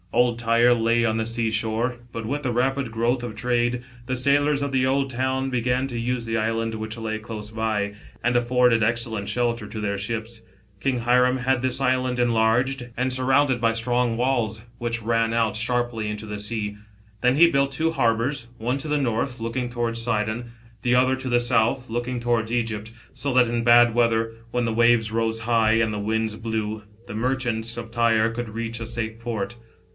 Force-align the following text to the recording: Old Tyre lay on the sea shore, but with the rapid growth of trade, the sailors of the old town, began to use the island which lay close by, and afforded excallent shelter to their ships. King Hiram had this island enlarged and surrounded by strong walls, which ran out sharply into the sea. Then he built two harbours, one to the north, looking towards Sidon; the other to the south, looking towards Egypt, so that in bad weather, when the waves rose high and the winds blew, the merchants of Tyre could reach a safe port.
Old 0.13 0.39
Tyre 0.39 0.73
lay 0.73 1.05
on 1.05 1.15
the 1.17 1.27
sea 1.27 1.51
shore, 1.51 1.99
but 2.11 2.25
with 2.25 2.43
the 2.43 2.51
rapid 2.51 2.91
growth 2.91 3.23
of 3.23 3.33
trade, 3.35 3.83
the 4.07 4.15
sailors 4.17 4.61
of 4.61 4.71
the 4.73 4.85
old 4.85 5.09
town, 5.09 5.49
began 5.49 5.87
to 5.87 5.97
use 5.97 6.25
the 6.25 6.37
island 6.37 6.73
which 6.75 6.97
lay 6.97 7.17
close 7.17 7.51
by, 7.51 7.93
and 8.23 8.35
afforded 8.35 8.83
excallent 8.83 9.29
shelter 9.29 9.67
to 9.67 9.79
their 9.79 9.97
ships. 9.99 10.41
King 10.81 11.01
Hiram 11.01 11.37
had 11.37 11.61
this 11.61 11.79
island 11.79 12.19
enlarged 12.19 12.89
and 12.97 13.13
surrounded 13.13 13.61
by 13.61 13.73
strong 13.73 14.17
walls, 14.17 14.63
which 14.79 15.03
ran 15.03 15.33
out 15.33 15.55
sharply 15.55 16.09
into 16.09 16.25
the 16.25 16.39
sea. 16.39 16.75
Then 17.21 17.35
he 17.35 17.49
built 17.51 17.71
two 17.71 17.91
harbours, 17.91 18.47
one 18.57 18.77
to 18.79 18.89
the 18.89 18.97
north, 18.97 19.39
looking 19.39 19.69
towards 19.69 20.01
Sidon; 20.01 20.51
the 20.81 20.95
other 20.95 21.15
to 21.15 21.29
the 21.29 21.39
south, 21.39 21.89
looking 21.89 22.19
towards 22.19 22.51
Egypt, 22.51 22.91
so 23.13 23.31
that 23.35 23.47
in 23.47 23.63
bad 23.63 23.93
weather, 23.93 24.33
when 24.49 24.65
the 24.65 24.73
waves 24.73 25.11
rose 25.11 25.41
high 25.41 25.73
and 25.73 25.93
the 25.93 25.99
winds 25.99 26.35
blew, 26.35 26.83
the 27.07 27.15
merchants 27.15 27.77
of 27.77 27.91
Tyre 27.91 28.29
could 28.31 28.49
reach 28.49 28.79
a 28.81 28.87
safe 28.87 29.17
port. 29.17 29.55